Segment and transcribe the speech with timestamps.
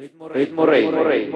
[0.00, 1.30] Ritmo Rey.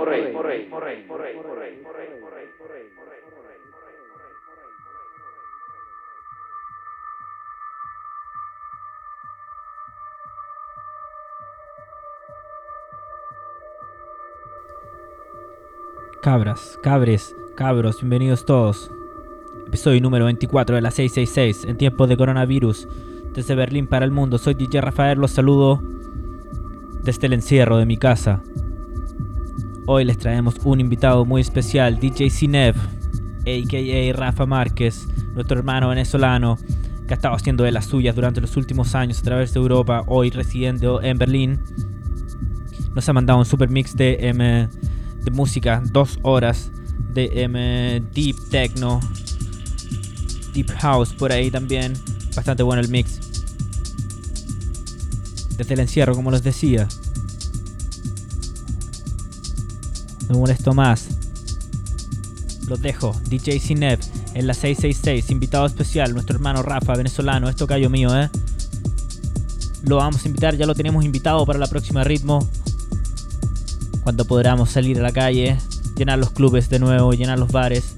[16.23, 18.91] Cabras, cabres, cabros, bienvenidos todos.
[19.67, 22.89] Episodio número 24 de la 666 en tiempos de coronavirus.
[23.35, 25.83] Desde Berlín para el mundo, soy DJ Rafael, los saludo
[27.05, 28.43] desde el encierro de mi casa.
[29.87, 32.77] Hoy les traemos un invitado muy especial, DJ Cinev,
[33.41, 34.13] a.k.a.
[34.17, 36.59] Rafa Márquez, nuestro hermano venezolano,
[37.07, 40.03] que ha estado haciendo de las suyas durante los últimos años a través de Europa,
[40.07, 41.61] hoy residiendo en Berlín.
[42.95, 44.17] Nos ha mandado un super mix de,
[45.23, 46.73] de música, dos horas
[47.13, 49.01] de M, Deep Techno,
[50.55, 51.93] Deep House por ahí también.
[52.35, 53.34] Bastante bueno el mix.
[55.57, 56.89] Desde el encierro, como les decía.
[60.29, 61.07] No molesto más.
[62.69, 63.15] Los dejo.
[63.29, 64.01] DJ Cinev
[64.35, 65.31] en la 666.
[65.31, 67.49] Invitado especial, nuestro hermano Rafa, venezolano.
[67.49, 68.31] Esto callo mío, ¿eh?
[69.85, 72.49] Lo vamos a invitar, ya lo tenemos invitado para la próxima ritmo.
[74.03, 75.59] Cuando podamos salir a la calle,
[75.97, 77.95] llenar los clubes de nuevo, llenar los bares.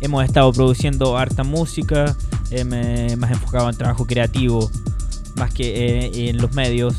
[0.00, 2.16] Hemos estado produciendo harta música,
[2.50, 4.70] eh, más enfocado en trabajo creativo,
[5.40, 6.94] más que eh, en los medios.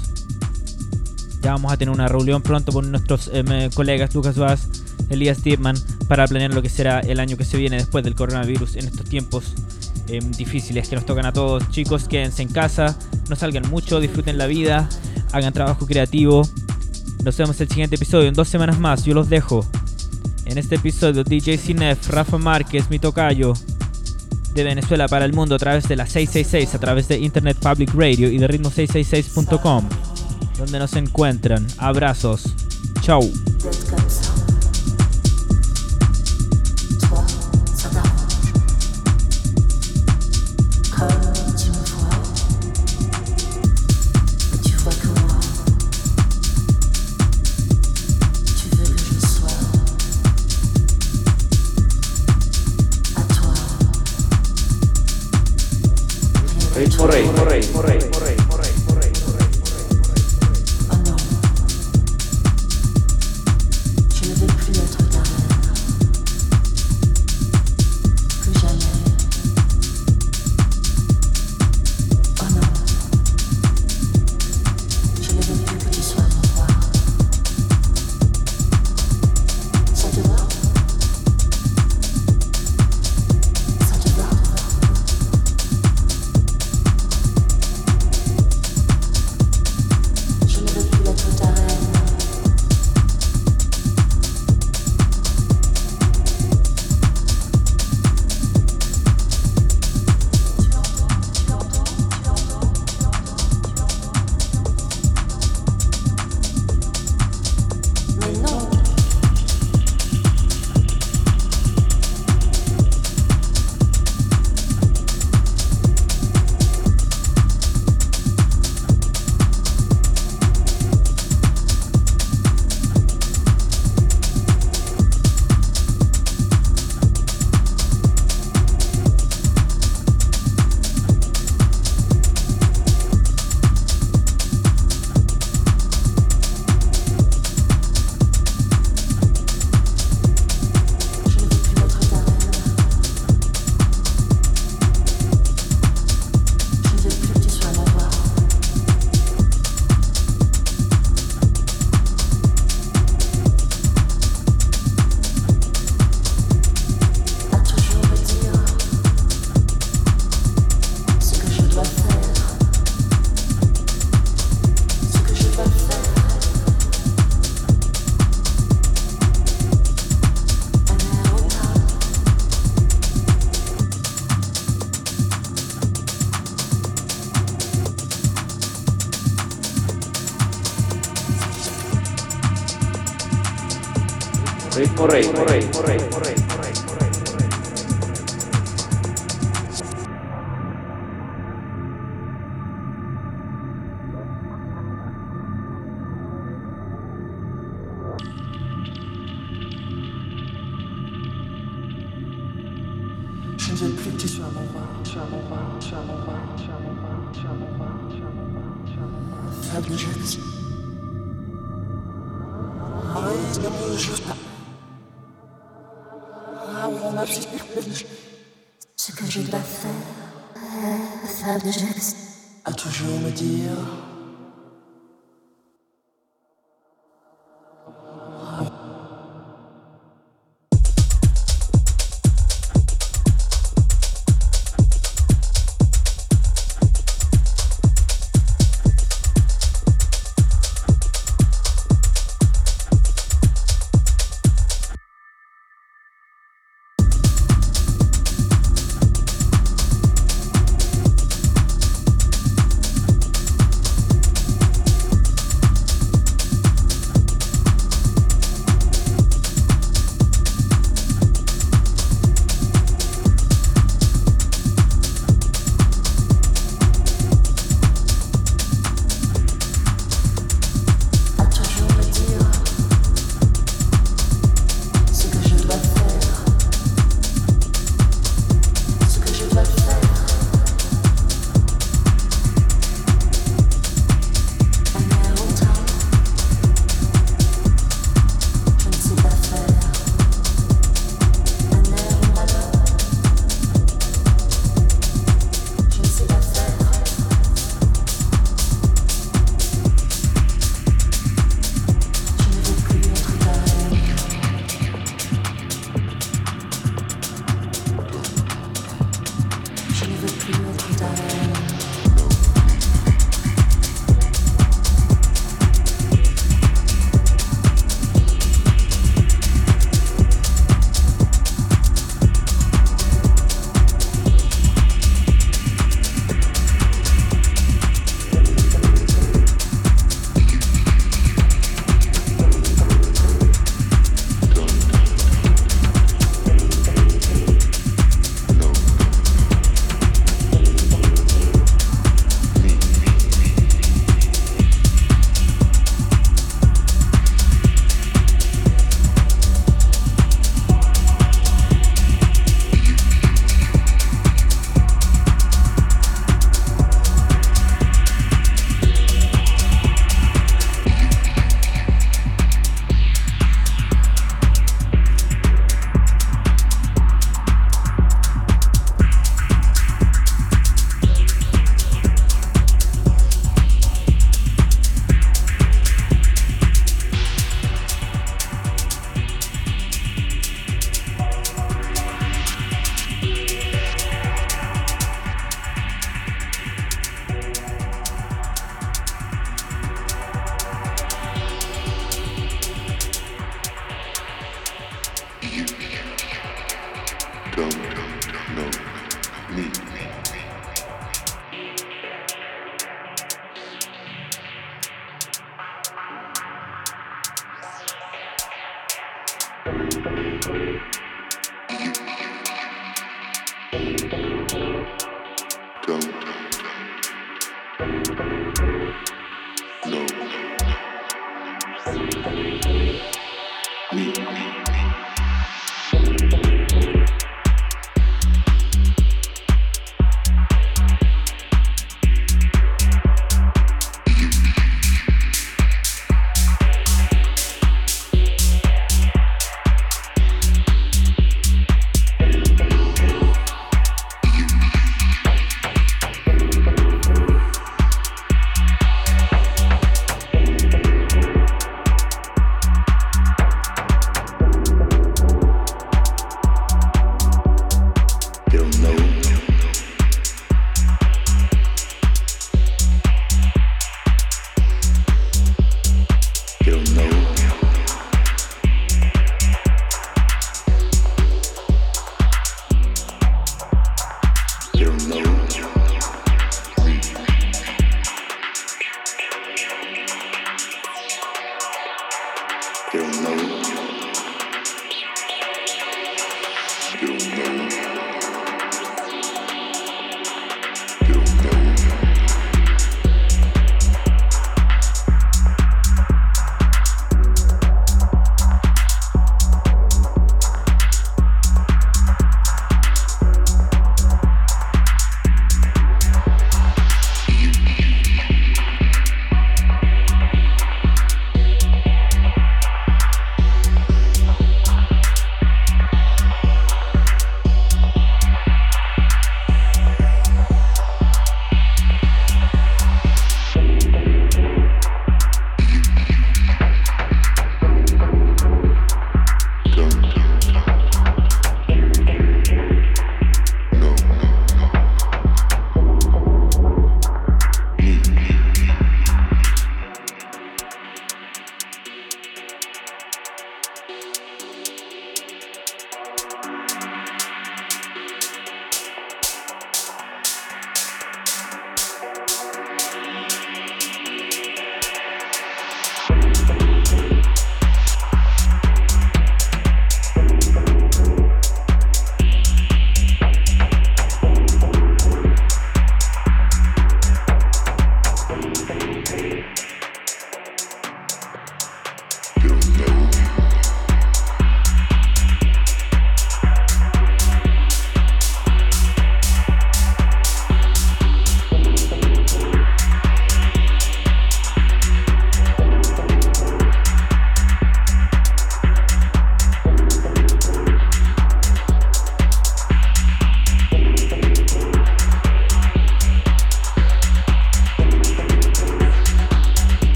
[1.41, 4.67] Ya vamos a tener una reunión pronto con nuestros em, colegas Lucas Vaz,
[5.09, 5.75] Elías Dietman,
[6.07, 9.05] para planear lo que será el año que se viene después del coronavirus en estos
[9.05, 9.53] tiempos
[10.07, 11.69] em, difíciles que nos tocan a todos.
[11.69, 12.97] Chicos, quédense en casa,
[13.29, 14.89] no salgan mucho, disfruten la vida,
[15.31, 16.41] hagan trabajo creativo.
[17.23, 19.05] Nos vemos en el siguiente episodio en dos semanas más.
[19.05, 19.65] Yo los dejo.
[20.45, 23.53] En este episodio, DJ Cinef, Rafa Márquez, mi tocayo,
[24.53, 27.93] de Venezuela para el mundo a través de la 666, a través de Internet Public
[27.93, 29.87] Radio y de ritmo666.com
[30.61, 31.65] donde nos encuentran.
[31.77, 32.53] Abrazos.
[33.01, 33.21] Chau.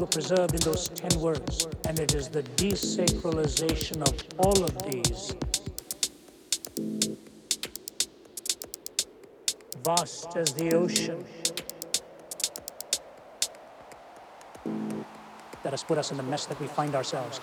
[0.00, 5.34] Were preserved in those ten words, and it is the desacralization of all of these.
[9.84, 11.24] Vast as the ocean
[15.62, 17.40] that has put us in the mess that we find ourselves.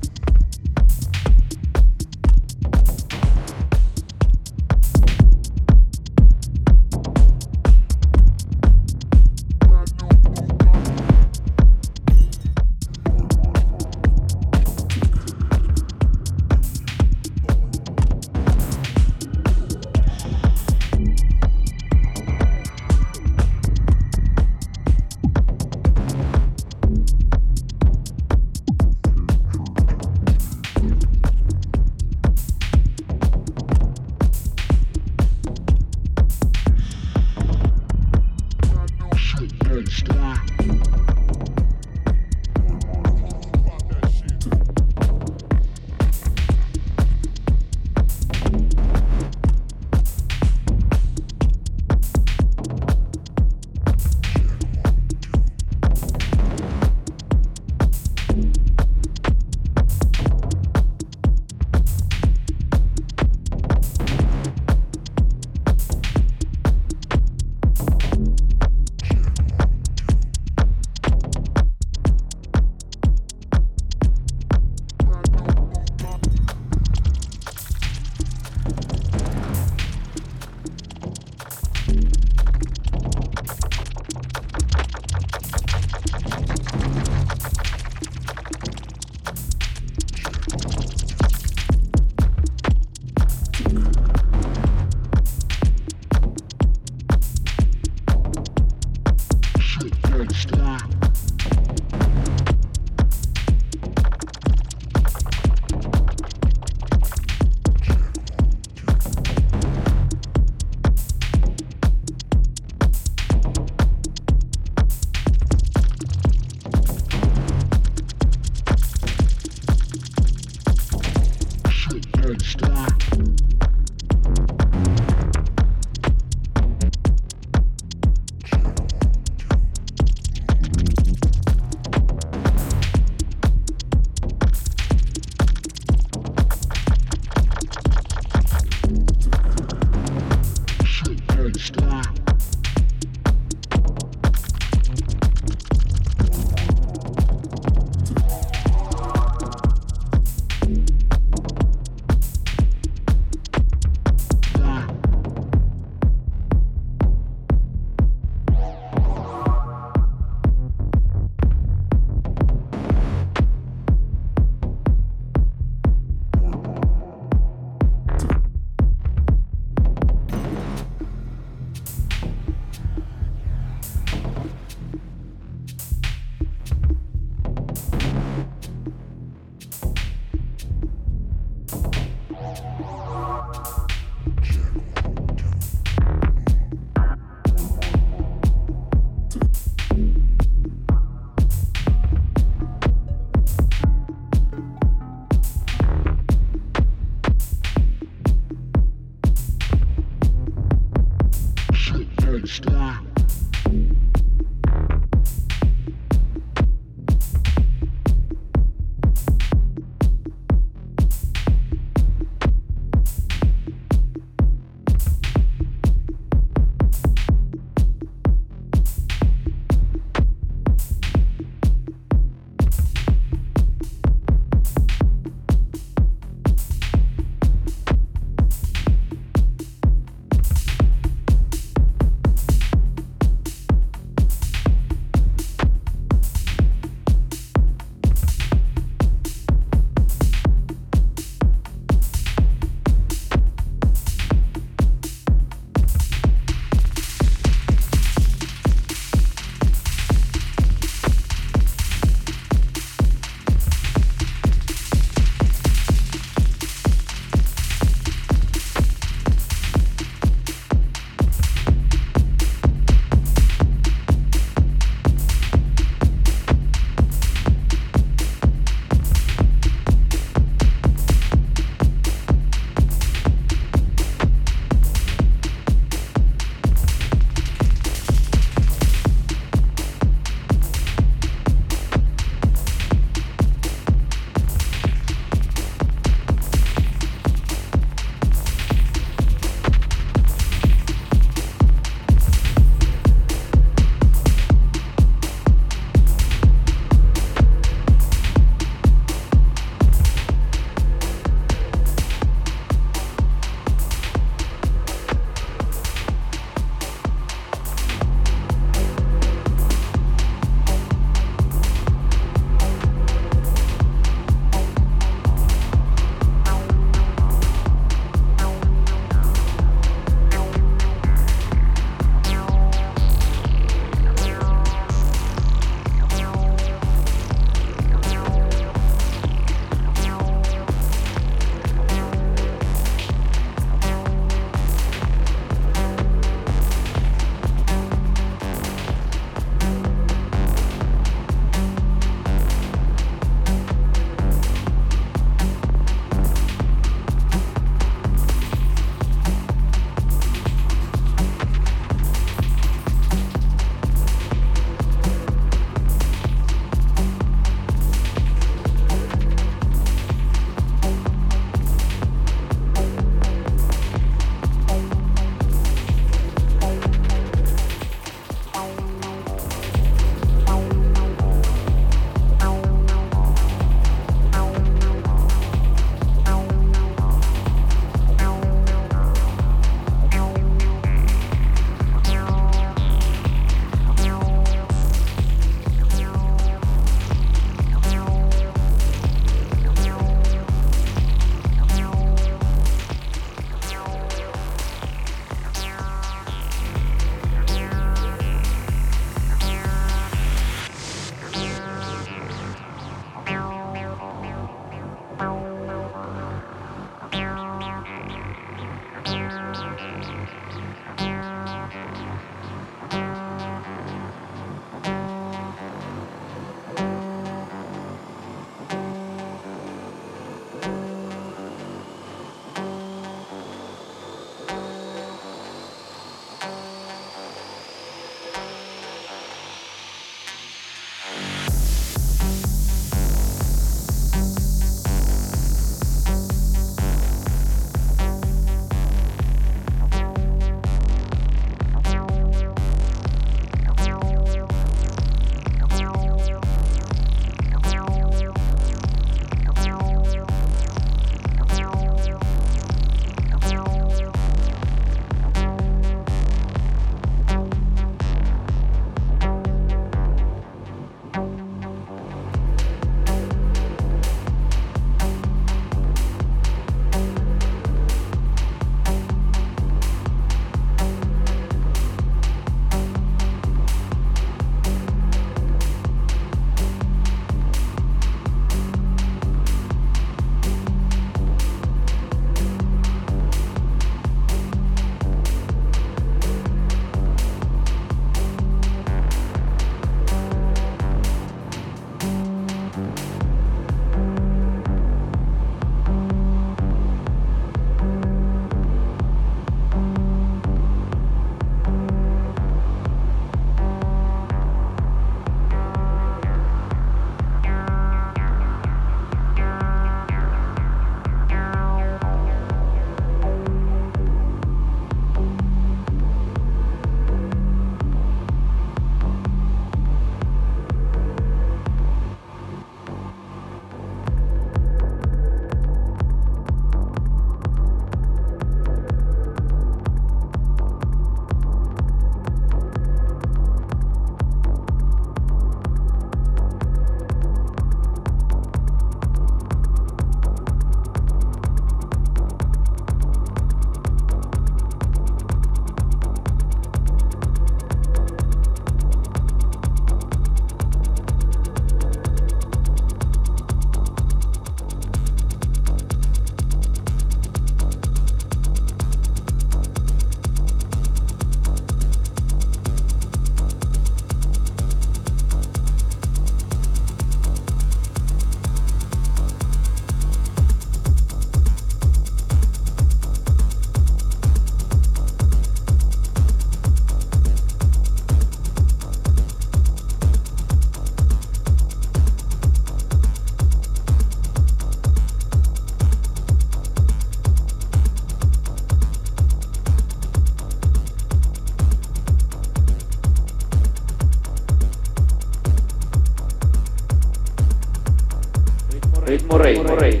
[599.72, 600.00] Vorrei,